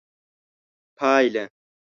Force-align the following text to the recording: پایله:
پایله: 0.97 1.49